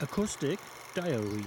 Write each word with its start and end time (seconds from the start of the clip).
Acoustic 0.00 0.60
Diary. 0.94 1.44